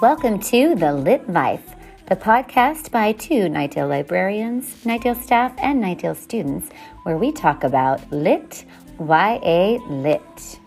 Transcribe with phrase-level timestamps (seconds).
[0.00, 1.74] Welcome to The Lit Life,
[2.06, 6.70] the podcast by two Knightdale librarians, Knightdale staff, and Knightdale students,
[7.02, 8.64] where we talk about lit,
[8.98, 10.58] YA lit.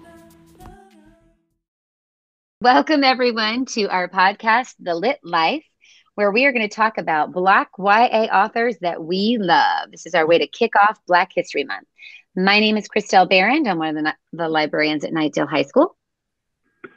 [2.62, 5.66] Welcome, everyone, to our podcast, The Lit Life,
[6.14, 9.90] where we are going to talk about Black YA authors that we love.
[9.90, 11.88] This is our way to kick off Black History Month.
[12.36, 13.68] My name is Christelle Barron.
[13.68, 15.98] I'm one of the, the librarians at Knightdale High School.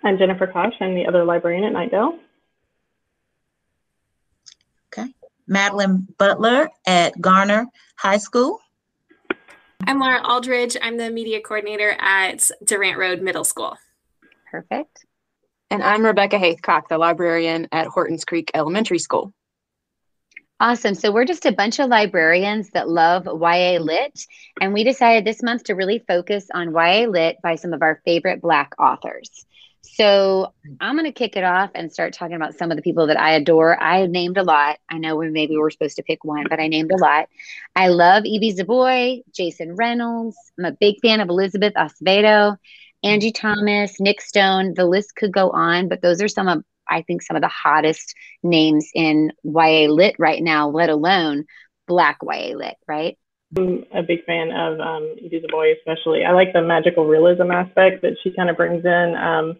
[0.05, 0.75] I'm Jennifer Kosh.
[0.80, 2.19] I'm the other librarian at Knightdale.
[5.50, 8.60] Madelyn Butler at Garner High School.
[9.86, 10.77] I'm Laura Aldridge.
[10.80, 13.77] I'm the media coordinator at Durant Road Middle School.
[14.50, 15.05] Perfect.
[15.70, 19.32] And I'm Rebekah Haithcock, the librarian at Hortons Creek Elementary School.
[20.59, 20.95] Awesome.
[20.95, 24.24] So we're just a bunch of librarians that love YA Lit,
[24.60, 28.00] and we decided this month to really focus on YA Lit by some of our
[28.05, 29.44] favorite Black authors.
[29.95, 33.06] So I'm going to kick it off and start talking about some of the people
[33.06, 33.81] that I adore.
[33.81, 34.78] I named a lot.
[34.89, 37.28] I know we maybe we're supposed to pick one, but I named a lot.
[37.75, 40.37] I love Ibi Zoboi, Jason Reynolds.
[40.59, 42.56] I'm a big fan of Elizabeth Acevedo,
[43.03, 44.75] Angie Thomas, Nic Stone.
[44.75, 47.48] The list could go on, but those are some of I think some of the
[47.48, 51.45] hottest names in YA lit right now, let alone
[51.87, 53.19] Black YA lit, right?
[53.56, 56.25] I'm a big fan of um, Zoboi, especially.
[56.25, 59.15] I like the magical realism aspect that she kind of brings in.
[59.17, 59.56] Um,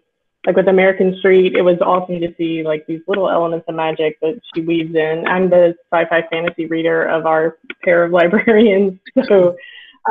[0.47, 4.19] like with American Street, it was awesome to see like these little elements of magic
[4.21, 5.25] that she weaves in.
[5.27, 9.57] I'm the sci-fi fantasy reader of our pair of librarians, so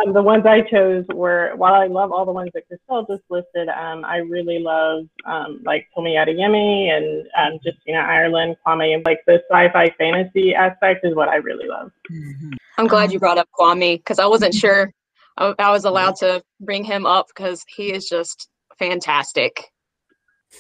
[0.03, 3.23] um, the ones I chose were while I love all the ones that Christelle just
[3.30, 3.69] listed.
[3.69, 9.06] Um, I really love um, like Tomi Adeyemi and um, Justina Ireland, Kwame.
[9.06, 11.91] Like the sci-fi fantasy aspect is what I really love.
[12.11, 12.52] Mm-hmm.
[12.78, 14.91] I'm glad you brought up Kwame because I wasn't sure
[15.38, 19.72] I, I was allowed to bring him up because he is just fantastic.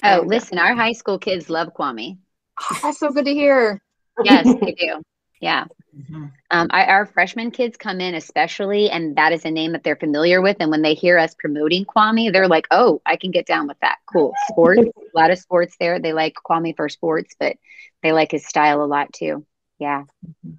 [0.03, 2.17] Oh, listen, our high school kids love Kwame.
[2.81, 3.81] That's so good to hear.
[4.23, 5.01] Yes, they do.
[5.41, 5.65] Yeah.
[5.97, 6.25] Mm-hmm.
[6.51, 9.95] Um, I, our freshman kids come in especially, and that is a name that they're
[9.95, 10.57] familiar with.
[10.59, 13.79] And when they hear us promoting Kwame, they're like, "Oh, I can get down with
[13.81, 13.97] that.
[14.11, 15.99] Cool sports, a lot of sports there.
[15.99, 17.57] They like Kwame for sports, but
[18.01, 19.45] they like his style a lot too.
[19.79, 20.51] Yeah." Mm-hmm.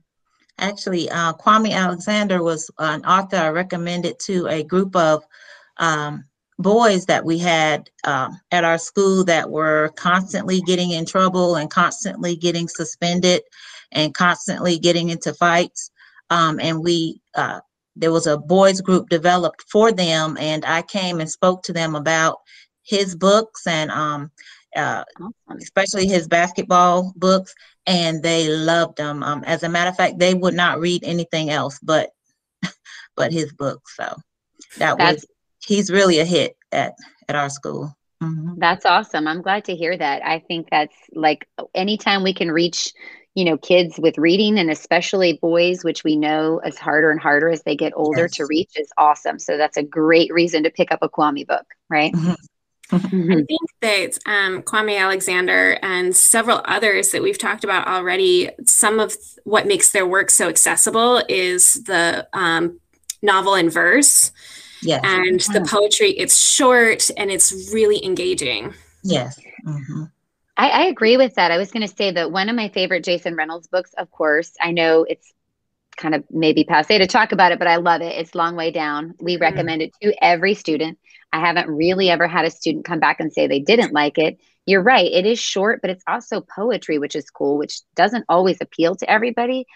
[0.58, 5.22] Actually, uh, Kwame Alexander was an author I recommended to a group of
[5.76, 6.24] um,
[6.58, 11.70] boys that we had uh, at our school that were constantly getting in trouble and
[11.70, 13.42] constantly getting suspended
[13.92, 15.90] and constantly getting into fights.
[16.30, 17.60] Um, and we, uh,
[17.94, 21.94] there was a boys group developed for them, and I came and spoke to them
[21.94, 22.38] about
[22.82, 24.30] his books and um,
[24.74, 25.04] uh,
[25.60, 27.54] especially his basketball books,
[27.86, 29.22] and they loved them.
[29.22, 32.10] Um, as a matter of fact, they would not read anything else but
[33.16, 33.96] but his books.
[33.96, 34.16] So
[34.78, 35.26] that That's- was
[35.66, 36.94] he's really a hit at
[37.28, 37.96] at our school.
[38.22, 38.54] Mm-hmm.
[38.58, 39.26] That's awesome.
[39.26, 40.24] I'm glad to hear that.
[40.24, 42.94] I think that's like anytime we can reach,
[43.34, 47.50] you know, kids with reading and especially boys, which we know is harder and harder
[47.50, 48.36] as they get older yes.
[48.36, 49.38] to reach, is awesome.
[49.38, 52.12] So that's a great reason to pick up a Kwame book, right?
[52.12, 52.32] Mm-hmm.
[52.96, 53.32] Mm-hmm.
[53.32, 59.00] I think that um, Kwame Alexander and several others that we've talked about already, some
[59.00, 62.80] of what makes their work so accessible is the um,
[63.22, 64.30] novel in verse.
[64.82, 65.00] Yes.
[65.04, 68.74] And the poetry, it's short and it's really engaging.
[69.02, 69.38] Yes.
[69.66, 70.04] Mm-hmm.
[70.56, 71.50] I, I, agree with that.
[71.50, 74.52] I was going to say that one of my favorite Jason Reynolds books, of course,
[74.60, 75.32] I know it's
[75.96, 78.14] kind of maybe passe to talk about it, but I love it.
[78.16, 79.14] It's Long Way Down.
[79.20, 79.42] We mm-hmm.
[79.42, 80.98] recommend it to every student.
[81.32, 84.38] I haven't really ever had a student come back and say they didn't like it.
[84.64, 85.10] You're right.
[85.10, 89.10] It is short, but it's also poetry, which is cool, which doesn't always appeal to
[89.10, 89.66] everybody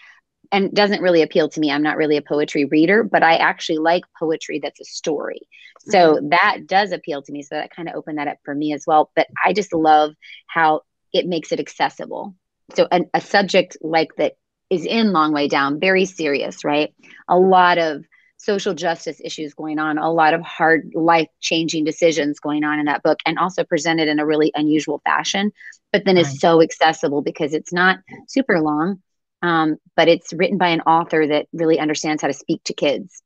[0.52, 1.70] and doesn't really appeal to me.
[1.70, 5.42] I'm not really a poetry reader, but I actually like poetry that's a story.
[5.80, 6.28] So mm-hmm.
[6.30, 7.42] that does appeal to me.
[7.42, 9.10] So that kind of opened that up for me as well.
[9.14, 10.14] But I just love
[10.46, 12.34] how it makes it accessible.
[12.74, 14.34] So a, a subject like that
[14.70, 16.94] is in Long Way Down, very serious, right?
[17.28, 18.04] A lot of
[18.36, 22.86] social justice issues going on, a lot of hard life changing decisions going on in
[22.86, 25.52] that book, and also presented in a really unusual fashion.
[25.92, 26.24] But then right.
[26.24, 27.98] is so accessible because it's not
[28.28, 29.02] super long
[29.42, 33.22] um, but it's written by an author that really understands how to speak to kids,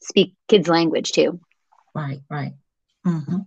[0.00, 1.40] speak kids' language too.
[1.94, 2.54] Right, right.
[3.06, 3.38] Mm-hmm.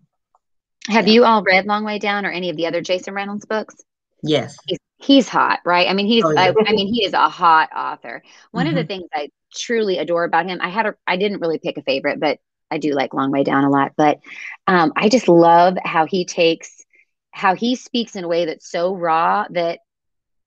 [0.89, 1.13] Have yeah.
[1.13, 3.75] you all read Long Way Down or any of the other Jason Reynolds books?
[4.23, 4.56] Yes.
[4.68, 5.88] He's, he's hot, right?
[5.88, 6.41] I mean, he's, oh, yeah.
[6.41, 8.23] I, I, mean, he is a hot author.
[8.51, 8.77] One mm-hmm.
[8.77, 9.01] of the mm-hmm.
[9.01, 12.19] things I truly adore about him, I had a, I didn't really pick a favorite,
[12.19, 12.39] but
[12.69, 13.94] I do like Long Way Down a lot.
[13.97, 14.19] But
[14.65, 16.83] um, I just love how he takes,
[17.31, 19.79] how he speaks in a way that's so raw that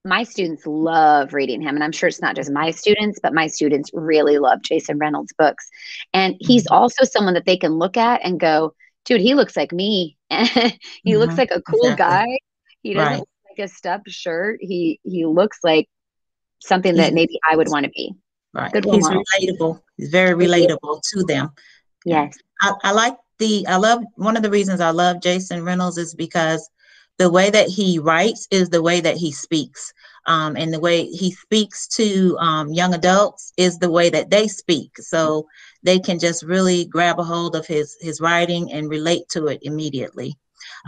[0.05, 3.47] my students love reading him and i'm sure it's not just my students but my
[3.47, 5.69] students really love jason reynolds books
[6.13, 6.75] and he's mm-hmm.
[6.75, 8.75] also someone that they can look at and go
[9.05, 11.19] dude he looks like me he mm-hmm.
[11.19, 11.97] looks like a cool exactly.
[11.97, 12.39] guy
[12.85, 13.19] he doesn't right.
[13.19, 15.89] look like a stuffed shirt, he he looks like
[16.61, 18.15] something that maybe I would want to be.
[18.53, 18.73] Right.
[18.73, 19.81] Good He's relatable.
[19.97, 21.51] He's very relatable to them.
[22.05, 22.37] Yes.
[22.61, 26.15] I, I like the I love one of the reasons I love Jason Reynolds is
[26.15, 26.69] because
[27.19, 29.93] the way that he writes is the way that he speaks.
[30.27, 34.49] Um, and the way he speaks to um, young adults is the way that they
[34.49, 34.91] speak.
[34.99, 35.47] So
[35.83, 39.61] they can just really grab a hold of his his writing and relate to it
[39.63, 40.35] immediately.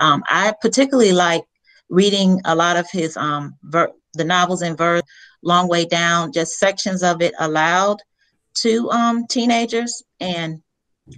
[0.00, 1.44] Um, I particularly like
[1.90, 5.02] reading a lot of his um, ver- the novels in verse,
[5.42, 7.98] long way down, just sections of it aloud
[8.54, 10.02] to um, teenagers.
[10.18, 10.62] And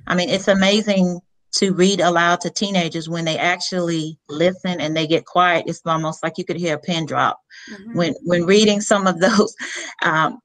[0.06, 1.20] I mean, it's amazing
[1.52, 5.64] to read aloud to teenagers when they actually listen and they get quiet.
[5.66, 7.40] It's almost like you could hear a pin drop
[7.70, 7.96] mm-hmm.
[7.96, 9.54] when when reading some of those.
[10.02, 10.38] Um,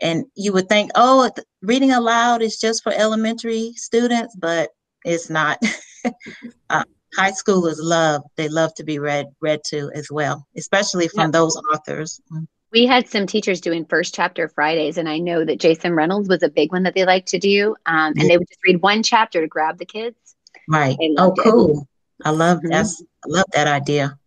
[0.00, 1.30] and you would think, oh,
[1.62, 4.70] reading aloud is just for elementary students, but
[5.04, 5.60] it's not.
[6.70, 6.84] uh,
[7.16, 11.32] high schoolers love they love to be read read to as well, especially from yep.
[11.32, 12.20] those authors.
[12.32, 12.46] Mm.
[12.70, 16.42] We had some teachers doing first chapter Fridays, and I know that Jason Reynolds was
[16.42, 17.74] a big one that they like to do.
[17.86, 20.27] Um, and they would just read one chapter to grab the kids.
[20.68, 20.96] Right.
[21.16, 21.80] Oh, cool.
[21.80, 21.86] It.
[22.24, 22.68] I love mm-hmm.
[22.68, 24.18] that's I love that idea.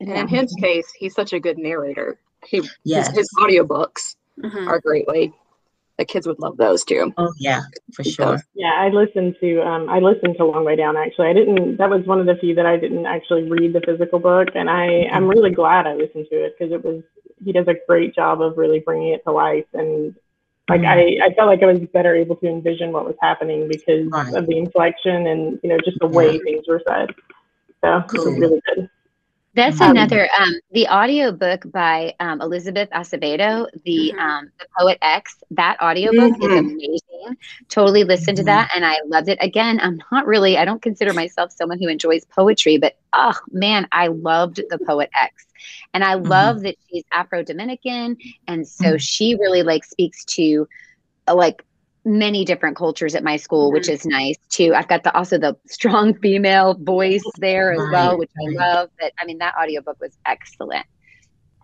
[0.00, 2.18] And in his case, he's such a good narrator.
[2.46, 3.08] He yes.
[3.08, 4.68] his, his audiobooks mm-hmm.
[4.68, 5.32] are great way
[5.98, 7.12] the kids would love those too.
[7.18, 7.62] Oh yeah,
[7.92, 8.40] for sure.
[8.54, 11.28] Yeah, I listened to um, I listened to Long Way Down actually.
[11.28, 11.76] I didn't.
[11.76, 14.70] That was one of the few that I didn't actually read the physical book, and
[14.70, 17.02] I I'm really glad I listened to it because it was
[17.44, 20.14] he does a great job of really bringing it to life and.
[20.68, 21.22] Like mm-hmm.
[21.22, 24.34] I, I felt like I was better able to envision what was happening because right.
[24.34, 27.14] of the inflection and you know just the way things were said.
[27.82, 28.26] So cool.
[28.26, 28.90] it was really good.
[29.58, 34.18] That's um, another um, the audio book by um, Elizabeth Acevedo, the mm-hmm.
[34.20, 35.42] um, the Poet X.
[35.50, 36.52] That audiobook mm-hmm.
[36.52, 37.36] is amazing.
[37.68, 38.46] Totally listened mm-hmm.
[38.46, 39.36] to that and I loved it.
[39.40, 43.88] Again, I'm not really I don't consider myself someone who enjoys poetry, but oh man,
[43.90, 45.44] I loved the Poet X.
[45.92, 46.28] And I mm-hmm.
[46.28, 48.16] love that she's Afro Dominican
[48.46, 48.96] and so mm-hmm.
[48.98, 50.68] she really like speaks to
[51.26, 51.64] uh, like
[52.08, 53.92] many different cultures at my school, which mm-hmm.
[53.92, 54.74] is nice too.
[54.74, 58.90] I've got the also the strong female voice there as well, which I love.
[58.98, 60.86] But I mean, that audiobook was excellent.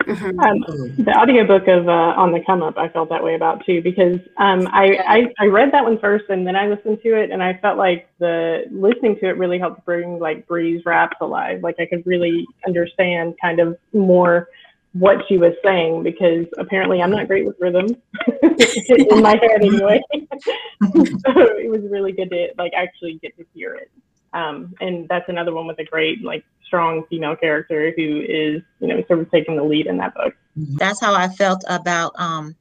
[0.02, 0.38] Mm-hmm.
[0.38, 3.80] Um, the audiobook of uh, On the Come Up, I felt that way about too,
[3.80, 7.30] because um, I, I, I read that one first and then I listened to it,
[7.30, 11.62] and I felt like the listening to it really helped bring like Bri's raps alive.
[11.62, 14.48] Like I could really understand kind of more
[14.94, 17.86] what she was saying because apparently I'm not great with rhythm
[18.42, 20.00] in my head anyway.
[20.14, 23.90] so it was really good to like actually get to hear it.
[24.32, 28.88] Um, and that's another one with a great like strong female character who is you
[28.88, 30.34] know sort of taking the lead in that book.
[30.56, 32.54] That's how I felt about um,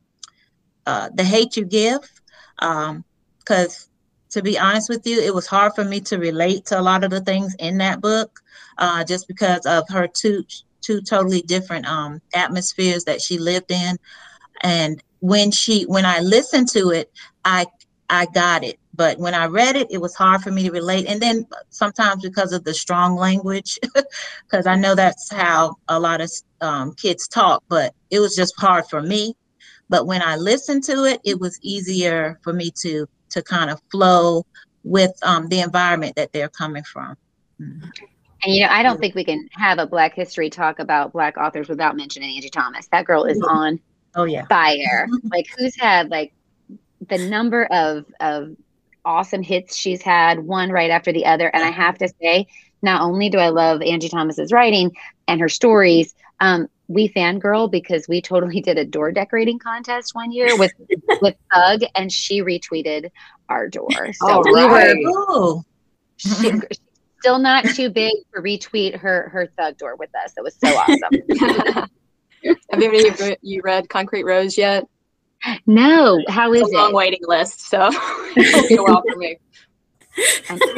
[0.85, 2.01] uh, the hate you give,
[2.57, 3.85] because.
[3.85, 3.89] Um,
[4.29, 7.03] to be honest with you, it was hard for me to relate to a lot
[7.03, 8.39] of the things in that book,
[8.79, 10.43] uh, just because of her two
[10.83, 13.97] two totally different um, atmospheres that she lived in.
[14.61, 17.11] And when she when I listened to it,
[17.45, 17.65] I
[18.09, 18.79] I got it.
[18.93, 21.07] But when I read it, it was hard for me to relate.
[21.07, 23.79] And then sometimes because of the strong language,
[24.43, 26.31] because I know that's how a lot of
[26.61, 29.35] um, kids talk, but it was just hard for me.
[29.89, 33.81] But when I listened to it, it was easier for me to to kind of
[33.91, 34.45] flow
[34.83, 37.15] with um, the environment that they're coming from.
[37.59, 37.89] Mm-hmm.
[38.43, 41.37] And you know, I don't think we can have a Black History talk about Black
[41.37, 42.87] authors without mentioning Angie Thomas.
[42.87, 43.79] That girl is on
[44.15, 45.07] oh yeah fire.
[45.31, 46.33] like who's had like
[47.09, 48.55] the number of of
[49.05, 51.47] awesome hits she's had, one right after the other.
[51.47, 52.47] And I have to say,
[52.81, 54.91] not only do I love Angie Thomas's writing
[55.27, 60.31] and her stories, um, we fangirl because we totally did a door decorating contest one
[60.31, 60.71] year with
[61.21, 63.09] with Thug, and she retweeted
[63.49, 64.13] our door.
[64.13, 65.63] So oh, we were.
[66.15, 66.53] She,
[67.23, 70.33] still not too big to retweet her her thug door with us.
[70.33, 71.89] That was so awesome.
[72.71, 74.85] Have any of you, you read Concrete Rose yet?
[75.65, 76.21] No.
[76.27, 76.95] How is it's a long it?
[76.95, 77.87] waiting list, so
[78.35, 79.37] it'll be a while for me.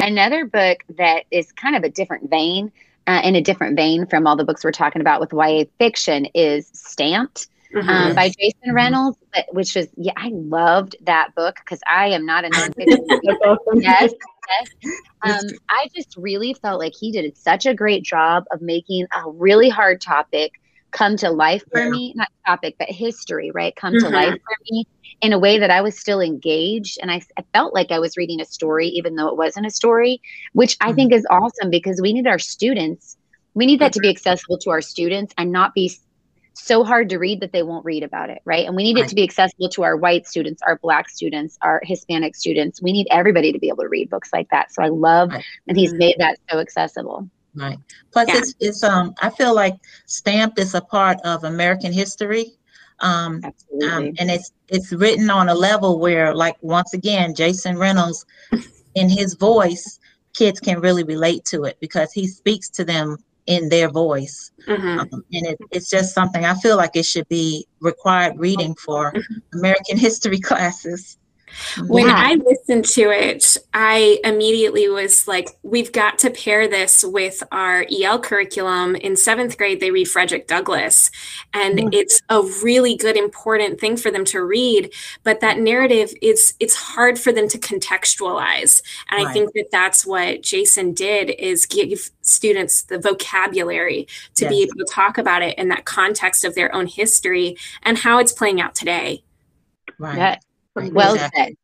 [0.00, 2.70] Another book that is kind of a different vein,
[3.08, 6.26] uh, in a different vein from all the books we're talking about with YA fiction,
[6.26, 7.48] is Stamped.
[7.74, 7.88] Mm-hmm.
[7.88, 8.76] Um, by Jason mm-hmm.
[8.76, 9.18] Reynolds,
[9.50, 13.02] which was yeah, I loved that book because I am not a nonfiction.
[13.82, 14.12] yes,
[14.48, 14.92] yes.
[15.22, 19.28] Um, I just really felt like he did such a great job of making a
[19.28, 20.52] really hard topic
[20.92, 21.90] come to life for yeah.
[21.90, 22.12] me.
[22.14, 23.74] Not topic, but history, right?
[23.74, 24.06] Come mm-hmm.
[24.06, 24.86] to life for me
[25.20, 28.16] in a way that I was still engaged, and I, I, felt like I was
[28.16, 30.20] reading a story, even though it wasn't a story,
[30.52, 30.96] which I mm-hmm.
[30.96, 33.16] think is awesome because we need our students.
[33.54, 35.88] We need that to be accessible to our students and not be
[36.58, 38.66] so hard to read that they won't read about it, right?
[38.66, 39.04] And we need right.
[39.04, 42.80] it to be accessible to our white students, our black students, our Hispanic students.
[42.80, 44.72] We need everybody to be able to read books like that.
[44.72, 45.44] So I love right.
[45.66, 45.98] that he's mm-hmm.
[45.98, 47.28] made that so accessible.
[47.54, 47.78] Right.
[48.12, 48.38] Plus, yeah.
[48.38, 49.14] it's it's um.
[49.22, 49.74] I feel like
[50.06, 52.52] Stamped is a part of American history.
[53.00, 58.24] Um, um, and it's it's written on a level where, like, once again, Jason Reynolds,
[58.94, 60.00] in his voice,
[60.34, 64.50] kids can really relate to it because he speaks to them in their voice.
[64.66, 65.00] Mm-hmm.
[65.00, 69.12] Um, and it, it's just something I feel like it should be required reading for
[69.12, 69.58] mm-hmm.
[69.58, 71.18] American history classes.
[71.86, 72.14] When yeah.
[72.16, 77.86] I listened to it, I immediately was like, we've got to pair this with our
[77.90, 78.96] EL curriculum.
[78.96, 81.10] In seventh grade, they read Frederick Douglass,
[81.52, 81.94] and mm.
[81.94, 84.92] it's a really good, important thing for them to read.
[85.22, 88.82] But that narrative is, it's hard for them to contextualize.
[89.10, 89.30] And right.
[89.30, 94.50] I think that that's what Jason did is give students the vocabulary to yes.
[94.50, 98.18] be able to talk about it in that context of their own history and how
[98.18, 99.22] it's playing out today.
[99.98, 100.16] Right.
[100.16, 100.38] Yeah.
[100.76, 101.54] Well said.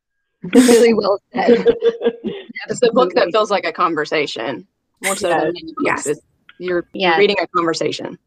[0.53, 1.65] really well said.
[2.67, 4.67] it's the book that feels like a conversation
[5.01, 5.53] more so than
[5.83, 6.07] yes.
[6.07, 6.21] It's,
[6.59, 7.11] you're, yeah.
[7.11, 8.17] you're reading a conversation.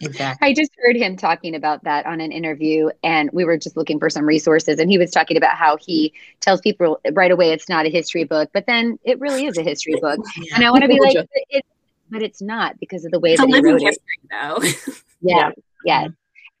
[0.00, 0.48] Exactly.
[0.48, 3.98] I just heard him talking about that on an interview, and we were just looking
[3.98, 4.78] for some resources.
[4.78, 8.24] And he was talking about how he tells people right away it's not a history
[8.24, 10.18] book, but then it really is a history book.
[10.36, 10.54] yeah.
[10.56, 11.16] And I want to be like,
[11.50, 11.64] it,
[12.10, 14.30] but it's not because of the way it's that he wrote history, it.
[14.30, 14.92] Though.
[15.20, 15.50] yeah,
[15.84, 16.08] yeah,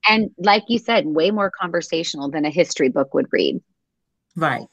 [0.08, 3.60] and like you said, way more conversational than a history book would read.
[4.36, 4.66] Right.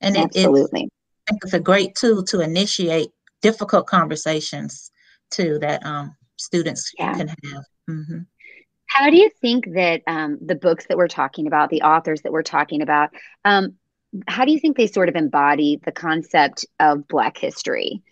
[0.00, 0.82] And Absolutely.
[0.82, 0.92] It,
[1.30, 3.10] it's, it's a great tool to initiate
[3.42, 4.90] difficult conversations
[5.30, 7.14] too that um, students yeah.
[7.14, 7.64] can have.
[7.88, 8.18] Mm-hmm.
[8.86, 12.32] How do you think that um, the books that we're talking about, the authors that
[12.32, 13.10] we're talking about,
[13.44, 13.74] um,
[14.26, 18.02] how do you think they sort of embody the concept of Black history?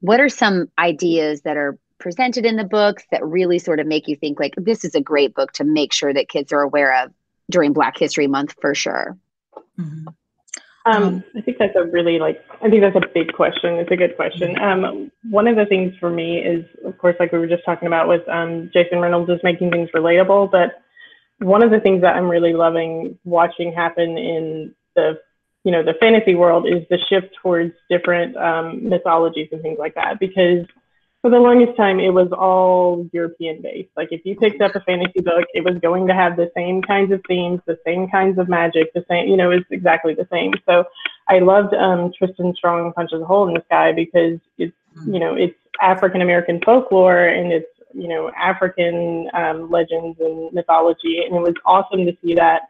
[0.00, 4.08] What are some ideas that are presented in the books that really sort of make
[4.08, 7.04] you think like this is a great book to make sure that kids are aware
[7.04, 7.12] of
[7.48, 9.16] during Black History Month for sure?
[9.78, 10.08] Mm-hmm.
[10.84, 13.76] Um, I think that's a really like I think that's a big question.
[13.76, 14.56] It's a good question.
[14.56, 14.84] Mm-hmm.
[14.84, 17.86] Um, one of the things for me is, of course, like we were just talking
[17.86, 20.50] about with um, Jason Reynolds is making things relatable.
[20.50, 20.82] But
[21.38, 25.20] one of the things that I'm really loving watching happen in the
[25.62, 29.94] you know the fantasy world is the shift towards different um, mythologies and things like
[29.94, 30.66] that because
[31.22, 33.90] for the longest time, it was all European based.
[33.96, 36.82] Like if you picked up a fantasy book, it was going to have the same
[36.82, 40.26] kinds of themes, the same kinds of magic, the same, you know, it's exactly the
[40.32, 40.52] same.
[40.66, 40.84] So
[41.28, 44.74] I loved um, Tristan Strong Punches a Hole in the Sky because it's,
[45.06, 51.22] you know, it's African American folklore and it's, you know, African um, legends and mythology.
[51.24, 52.62] And it was awesome to see that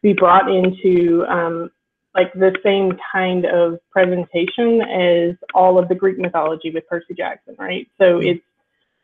[0.00, 1.72] be brought into um,
[2.16, 7.54] like the same kind of presentation as all of the Greek mythology with Percy Jackson,
[7.58, 7.86] right?
[7.98, 8.28] So mm-hmm.
[8.28, 8.42] it's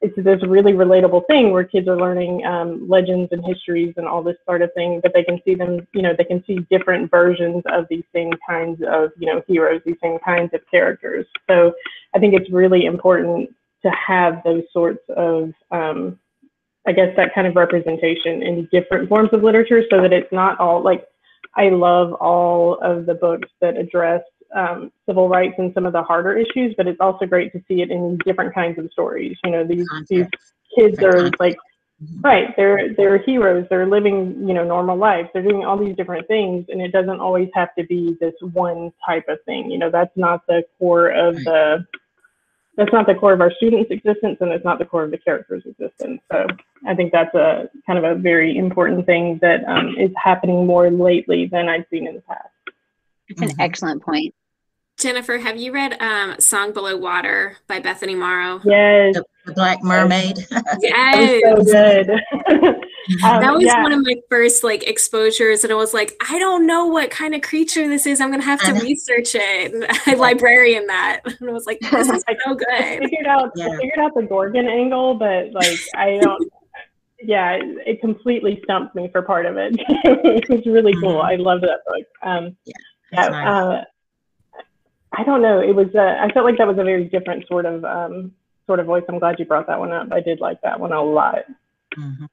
[0.03, 4.21] it's this really relatable thing where kids are learning um, legends and histories and all
[4.21, 7.09] this sort of thing, but they can see them, you know, they can see different
[7.09, 11.25] versions of these same kinds of, you know, heroes, these same kinds of characters.
[11.49, 11.73] So
[12.17, 13.51] I think it's really important
[13.85, 16.19] to have those sorts of, um,
[16.85, 20.59] I guess, that kind of representation in different forms of literature so that it's not
[20.59, 21.07] all like
[21.57, 24.23] I love all of the books that address
[24.55, 27.83] um, civil rights and some of the harder issues, but it's also great to see
[27.83, 29.37] it in different kinds of stories.
[29.45, 30.27] You know, these these
[30.77, 31.57] kids are like
[32.03, 32.21] mm-hmm.
[32.21, 36.27] right they're they're heroes they're living you know normal lives they're doing all these different
[36.29, 39.91] things and it doesn't always have to be this one type of thing you know
[39.91, 41.85] that's not the core of the
[42.77, 45.19] that's not the core of our students' existence and it's not the core of the
[45.19, 46.21] character's existence.
[46.31, 46.47] So
[46.87, 50.91] I think that's a kind of a very important thing that um, is happening more
[50.91, 52.49] lately than I've seen in the past.
[53.29, 53.61] It's an mm-hmm.
[53.61, 54.35] excellent point.
[54.99, 58.61] Jennifer, have you read um, Song Below Water by Bethany Morrow?
[58.65, 59.17] Yes.
[59.45, 60.47] The Black Mermaid.
[60.81, 61.43] yes.
[61.45, 62.11] so good.
[63.25, 63.83] um, that was yeah.
[63.83, 67.35] one of my first like exposures, and I was like, I don't know what kind
[67.35, 68.21] of creature this is.
[68.21, 69.91] I'm gonna have to research it.
[70.07, 72.69] I librarian that, and I was like, this is so good.
[72.71, 73.67] I figured out, yeah.
[73.67, 76.53] I figured out the Gorgon angle, but like I don't.
[77.21, 79.75] yeah, it, completely stumped me for part of it.
[79.79, 81.19] it was really cool.
[81.19, 81.27] Mm-hmm.
[81.27, 82.07] I loved that book.
[82.23, 82.75] Um, yeah,
[83.13, 83.49] yeah nice.
[83.49, 83.85] uh,
[85.15, 85.61] I don't know.
[85.61, 85.89] It was.
[85.95, 88.33] Uh, I felt like that was a very different sort of um,
[88.67, 89.05] sort of voice.
[89.09, 90.13] I'm glad you brought that one up.
[90.13, 91.45] I did like that one a lot.
[91.97, 92.27] Mm-hmm.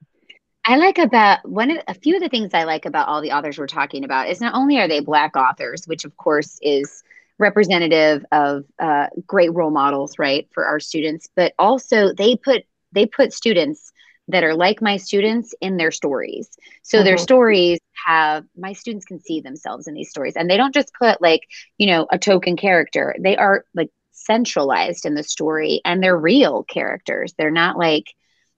[0.66, 3.32] I like about one of a few of the things I like about all the
[3.32, 7.04] authors we're talking about is not only are they black authors, which of course is
[7.40, 13.06] representative of uh, great role models, right, for our students, but also they put they
[13.06, 13.92] put students
[14.28, 16.50] that are like my students in their stories.
[16.84, 17.06] So mm-hmm.
[17.06, 20.92] their stories have my students can see themselves in these stories, and they don't just
[20.94, 21.42] put like
[21.78, 23.16] you know a token character.
[23.20, 23.90] They are like
[24.26, 27.34] centralized in the story, and they're real characters.
[27.38, 28.06] They're not like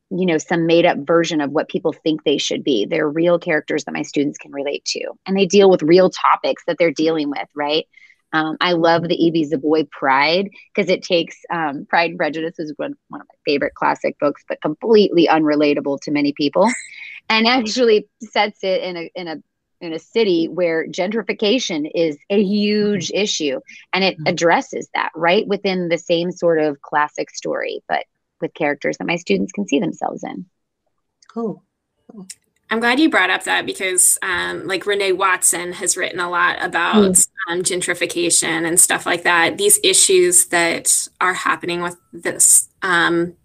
[0.10, 3.39] you know some made up version of what people think they should be they're real
[3.39, 6.91] characters that my students can relate to and they deal with real topics that they're
[6.91, 7.86] dealing with right
[8.34, 12.74] Um, I love the Ibi Zoboi Pride because it takes um, Pride and Prejudice is
[12.77, 16.68] one, one of my favorite classic books, but completely unrelatable to many people,
[17.30, 19.36] and actually sets it in a in a
[19.82, 23.22] in a city where gentrification is a huge mm-hmm.
[23.22, 23.60] issue
[23.94, 24.28] and it mm-hmm.
[24.28, 28.06] addresses that right within the same sort of classic story but
[28.40, 30.46] with characters that my students can see themselves in
[31.34, 31.64] cool,
[32.12, 32.28] cool.
[32.70, 36.56] I'm glad you brought up that because, um, like Renee Watson has written a lot
[36.62, 37.28] about mm.
[37.50, 39.58] um, gentrification and stuff like that.
[39.58, 43.36] These issues that are happening with this um,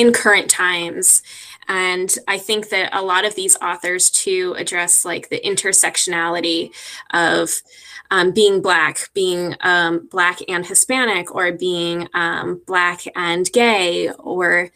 [0.00, 1.22] in current times,
[1.68, 6.72] and I think that a lot of these authors too address like the intersectionality
[7.12, 7.50] of
[8.10, 14.70] um, being Black, being um, Black and Hispanic, or being um, Black and gay, or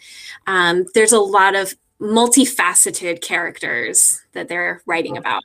[0.47, 5.43] um, there's a lot of multifaceted characters that they're writing about.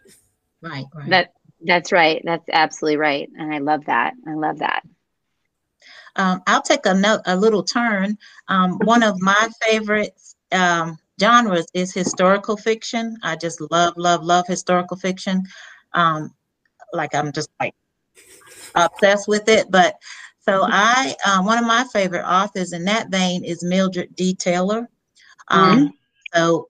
[0.62, 1.10] Right, right.
[1.10, 2.22] That that's right.
[2.26, 4.14] That's absolutely right, and I love that.
[4.28, 4.84] I love that.
[6.20, 8.18] Um, I'll take a, a little turn.
[8.50, 13.18] Um, one of my favorites um, genres is historical fiction.
[13.24, 15.44] I just love, love, love historical fiction.
[15.94, 16.34] Um,
[16.92, 17.74] like I'm just like
[18.76, 19.72] obsessed with it.
[19.72, 19.96] But
[20.40, 20.72] so mm-hmm.
[20.74, 24.36] I, uh, one of my favorite authors in that vein is Mildred D.
[24.36, 24.90] Taylor.
[25.48, 25.88] Um, mm-hmm.
[26.36, 26.68] So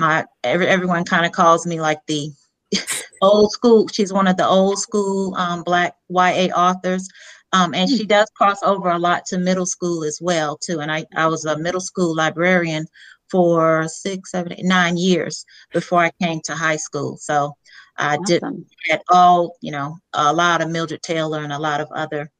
[0.00, 2.32] my every, everyone kind of calls me like the
[3.22, 3.86] old school.
[3.86, 7.08] She's one of the old school um, Black YA authors.
[7.52, 8.08] Um, and she mm.
[8.08, 10.80] does cross over a lot to middle school as well too.
[10.80, 12.86] And I, I was a middle school librarian
[13.30, 17.16] for six, seven, eight, nine years before I came to high school.
[17.16, 17.56] So
[17.96, 18.24] I awesome.
[18.24, 18.42] did
[18.90, 22.30] at all, you know, a lot of Mildred Taylor and a lot of other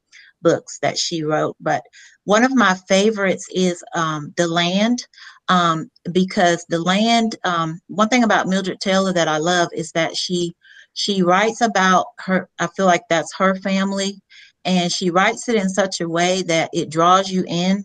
[0.42, 1.56] books that she wrote.
[1.60, 1.82] But
[2.24, 5.06] one of my favorites is um, The Land,
[5.48, 10.16] um, because The Land, um, one thing about Mildred Taylor that I love is that
[10.16, 10.54] she
[10.92, 14.20] she writes about her, I feel like that's her family,
[14.64, 17.84] and she writes it in such a way that it draws you in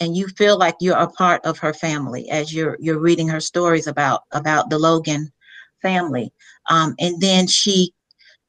[0.00, 3.40] and you feel like you're a part of her family as you're you're reading her
[3.40, 5.32] stories about about the Logan
[5.82, 6.32] family.
[6.70, 7.92] Um, and then she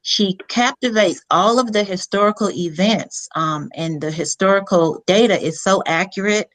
[0.02, 6.48] she captivates all of the historical events um, and the historical data is so accurate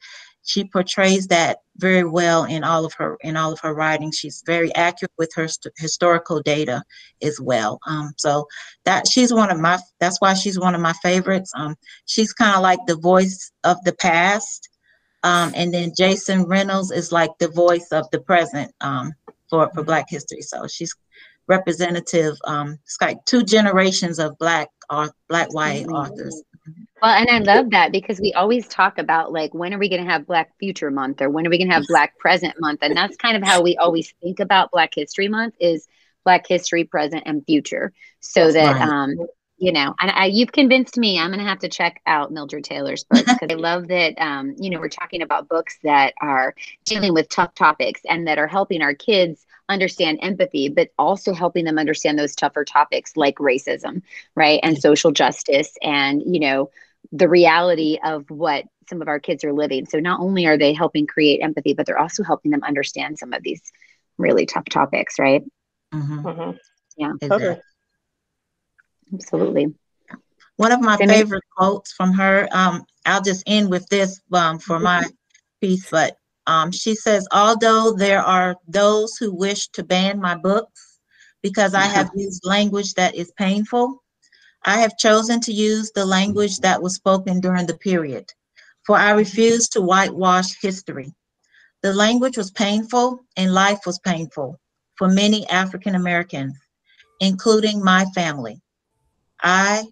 [0.44, 4.44] she portrays that very well in all of her in all of her writing she's
[4.46, 6.82] very accurate with her st- historical data
[7.22, 8.48] as well um, so
[8.86, 12.56] that she's one of my that's why she's one of my favorites um, she's kind
[12.56, 14.70] of like the voice of the past
[15.26, 19.12] um, and then Jason Reynolds is like the voice of the present um,
[19.50, 20.42] for, for Black history.
[20.42, 20.96] So she's
[21.48, 22.36] representative.
[22.46, 26.44] Um, it's like two generations of Black uh, Black white authors.
[27.02, 30.04] Well, and I love that because we always talk about like when are we going
[30.04, 32.80] to have Black Future Month or when are we going to have Black Present Month,
[32.82, 35.88] and that's kind of how we always think about Black History Month is
[36.24, 38.90] Black History, Present, and Future, so that right.
[38.90, 39.16] um,
[39.58, 41.20] you know, and I, you've convinced me.
[41.20, 44.20] I'm going to have to check out Mildred Taylor's books because I love that.
[44.20, 48.38] Um, you know, we're talking about books that are dealing with tough topics and that
[48.38, 53.38] are helping our kids understand empathy, but also helping them understand those tougher topics like
[53.38, 54.02] racism,
[54.36, 56.70] right, and social justice, and you know,
[57.12, 59.86] the reality of what some of our kids are living.
[59.86, 63.34] So not only are they helping create empathy, but they're also helping them understand some
[63.34, 63.62] of these
[64.18, 65.44] really tough topics, right?
[65.94, 66.28] Mm-hmm.
[66.28, 66.58] Mm-hmm.
[66.98, 67.14] Yeah.
[67.24, 67.60] Okay.
[69.14, 69.74] Absolutely.
[70.58, 74.80] One of my favorite quotes from her, um, I'll just end with this um, for
[74.80, 75.04] my
[75.62, 81.00] piece, but um, she says, although there are those who wish to ban my books
[81.42, 84.04] because I have used language that is painful,
[84.64, 88.32] I have chosen to use the language that was spoken during the period,
[88.86, 91.14] for I refuse to whitewash history.
[91.84, 94.60] The language was painful and life was painful
[94.98, 96.58] for many African Americans,
[97.20, 98.60] including my family.
[99.42, 99.84] I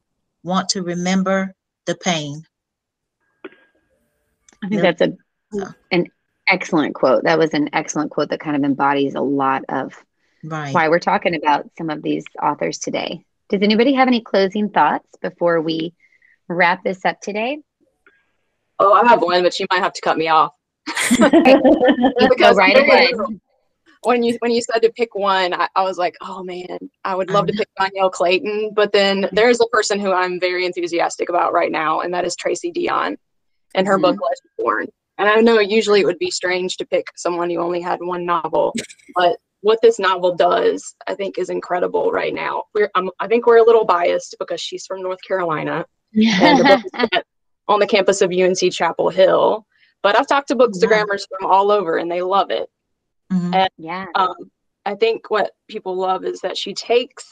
[0.43, 1.53] want to remember
[1.85, 2.43] the pain.
[4.63, 5.13] I think that's a
[5.91, 6.07] an
[6.53, 7.23] excellent quote.
[7.23, 9.93] That was an excellent quote that kind of embodies a lot of
[10.43, 10.73] right.
[10.73, 13.25] why we're talking about some of these authors today.
[13.49, 15.93] Does anybody have any closing thoughts before we
[16.47, 17.59] wrap this up today?
[18.79, 20.53] Oh, I have one, but you might have to cut me off.
[21.17, 23.13] because right away
[24.03, 27.15] when you when you said to pick one, I, I was like, oh man, I
[27.15, 28.71] would love to pick Dhonielle Clayton.
[28.73, 32.35] But then there's a person who I'm very enthusiastic about right now, and that is
[32.35, 33.17] Tracy Deonn,
[33.75, 34.17] and her mm-hmm.
[34.17, 34.19] book
[34.59, 34.87] Legendborn.
[35.17, 38.25] And I know usually it would be strange to pick someone who only had one
[38.25, 38.73] novel,
[39.15, 42.63] but what this novel does, I think, is incredible right now.
[42.73, 46.63] We're, um, I think we're a little biased because she's from North Carolina, and the
[46.93, 47.21] book is
[47.67, 49.65] on the campus of UNC Chapel Hill.
[50.01, 52.69] But I've talked to bookstagrammers from all over, and they love it.
[53.31, 53.53] Mm-hmm.
[53.53, 54.05] And yeah.
[54.15, 54.35] Um,
[54.85, 57.25] I think what people love is that she takes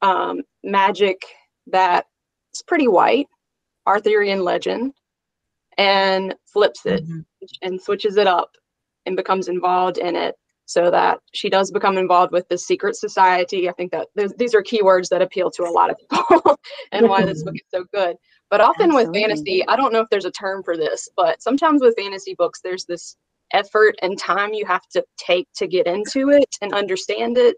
[0.00, 1.22] um, magic
[1.66, 2.06] that
[2.54, 3.28] is pretty white,
[3.86, 4.94] Arthurian legend,
[5.80, 7.20] and flips it mm-hmm.
[7.62, 8.50] and switches it up
[9.06, 10.34] and becomes involved in it
[10.66, 13.66] so that she does become involved with the secret society.
[13.68, 16.58] I think that these are keywords that appeal to a lot of people
[16.92, 18.14] and why this book is so good.
[18.50, 19.06] But often Absolutely.
[19.06, 22.34] with fantasy, I don't know if there's a term for this, but sometimes with fantasy
[22.36, 23.16] books, there's this
[23.52, 27.56] effort and time you have to take to get into it and understand it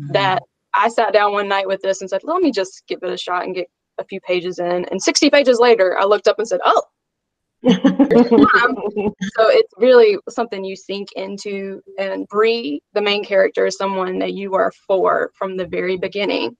[0.00, 0.12] mm-hmm.
[0.12, 0.42] that
[0.74, 3.16] I sat down one night with this and said, let me just give it a
[3.16, 3.66] shot and get
[3.98, 4.84] a few pages in.
[4.90, 6.82] And 60 pages later, I looked up and said, oh,
[7.70, 9.12] so
[9.48, 14.54] it's really something you sink into and Bree, the main character, is someone that you
[14.54, 16.56] are for from the very beginning.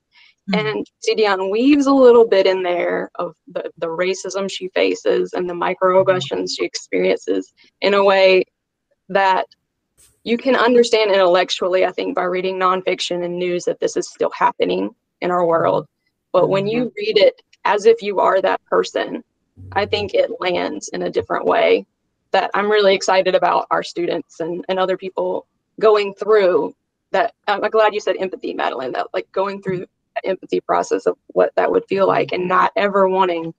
[0.51, 0.67] Mm-hmm.
[0.67, 5.49] And Deonn weaves a little bit in there of the, the racism she faces and
[5.49, 8.45] the microaggressions she experiences in a way
[9.09, 9.47] that
[10.25, 14.31] you can understand intellectually, I think, by reading nonfiction and news that this is still
[14.31, 15.87] happening in our world.
[16.33, 16.95] But when you mm-hmm.
[16.97, 19.23] read it as if you are that person,
[19.73, 21.87] I think it lands in a different way
[22.33, 25.47] that I'm really excited about our students and, and other people
[25.79, 26.75] going through
[27.11, 27.35] that.
[27.47, 31.53] I'm glad you said empathy, Madelyn, that like going through that empathy process of what
[31.57, 33.55] that would feel like and not ever wanting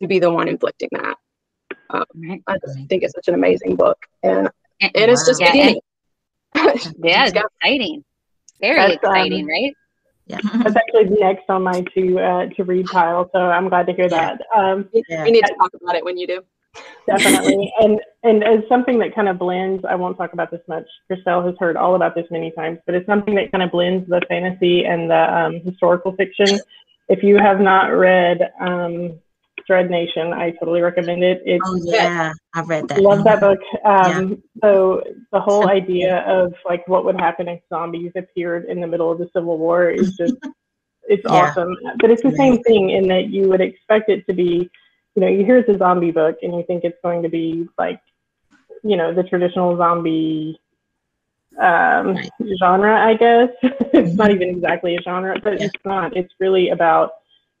[0.00, 1.16] to be the one inflicting that.
[1.90, 2.04] Um,
[2.46, 3.98] I just think it's such an amazing book.
[4.22, 4.48] And,
[4.80, 5.80] and it's just yeah, beginning.
[7.02, 8.04] yeah, it's exciting.
[8.60, 9.74] Very That's, exciting, um, right?
[10.28, 10.38] Yeah.
[10.42, 14.08] That's actually next on my to uh, to read pile, so I'm glad to hear
[14.08, 14.40] that.
[14.54, 15.24] Um, yeah.
[15.24, 16.44] We need to talk about it when you do.
[17.06, 20.86] Definitely, and and as something that kind of blends, I won't talk about this much.
[21.10, 24.08] Christelle has heard all about this many times, but it's something that kind of blends
[24.08, 26.60] the fantasy and the um, historical fiction.
[27.08, 29.18] If you have not read um,
[29.68, 30.32] Dread Nation.
[30.32, 31.42] I totally recommend it.
[31.44, 33.00] It's, oh yeah, I've read that.
[33.00, 33.60] Love that book.
[33.84, 34.36] Um, yeah.
[34.62, 39.12] So the whole idea of like what would happen if zombies appeared in the middle
[39.12, 40.34] of the Civil War is just
[41.04, 41.50] it's yeah.
[41.50, 41.76] awesome.
[42.00, 44.70] But it's the same thing in that you would expect it to be,
[45.14, 47.68] you know, you hear it's a zombie book and you think it's going to be
[47.76, 48.00] like,
[48.82, 50.58] you know, the traditional zombie
[51.58, 52.30] um, right.
[52.58, 53.50] genre, I guess.
[53.62, 55.66] it's not even exactly a genre, but yeah.
[55.66, 56.16] it's not.
[56.16, 57.12] It's really about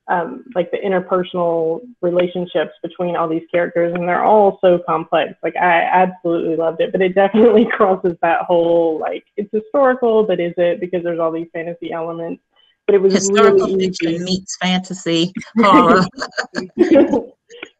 [0.08, 5.34] um, like the interpersonal relationships between all these characters, and they're all so complex.
[5.42, 10.40] Like I absolutely loved it, but it definitely crosses that whole like it's historical, but
[10.40, 12.42] is it because there's all these fantasy elements?
[12.86, 14.24] But it was historical really fiction easy.
[14.24, 16.06] meets fantasy horror.
[16.54, 16.72] but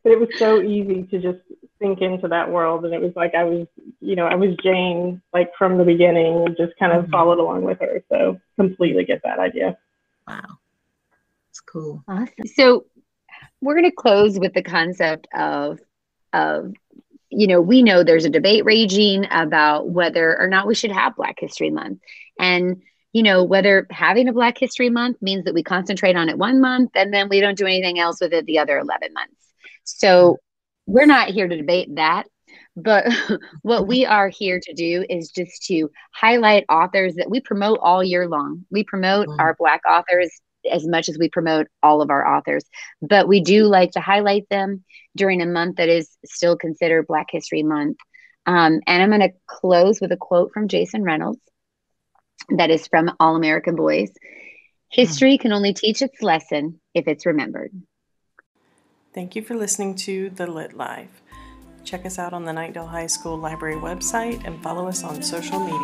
[0.04, 1.38] it was so easy to just
[1.80, 3.66] sink into that world, and it was like I was,
[4.00, 7.12] you know, I was Jane like from the beginning, and just kind of mm-hmm.
[7.12, 8.02] followed along with her.
[8.12, 9.78] So completely get that idea.
[10.26, 10.58] Wow
[11.60, 12.02] cool.
[12.08, 12.46] Awesome.
[12.54, 12.86] So
[13.60, 15.78] we're going to close with the concept of
[16.32, 16.72] of
[17.30, 21.16] you know we know there's a debate raging about whether or not we should have
[21.16, 22.00] Black History Month,
[22.38, 26.38] and you know whether having a Black History Month means that we concentrate on it
[26.38, 29.52] one month and then we don't do anything else with it the other 11 months.
[29.84, 30.38] So
[30.86, 32.26] we're not here to debate that.
[32.76, 33.06] But
[33.62, 38.02] what we are here to do is just to highlight authors that we promote all
[38.02, 38.64] year long.
[38.70, 39.40] We promote mm-hmm.
[39.40, 40.30] our Black authors
[40.70, 42.64] as much as we promote all of our authors.
[43.02, 44.84] But we do like to highlight them
[45.16, 47.98] during a month that is still considered Black History Month.
[48.46, 51.40] Um, and I'm going to close with a quote from Jason Reynolds
[52.50, 54.10] that is from All American Boys
[54.90, 57.70] History can only teach its lesson if it's remembered.
[59.12, 61.22] Thank you for listening to The Lit Life.
[61.84, 65.60] Check us out on the Knightdale High School Library website and follow us on social
[65.60, 65.78] media.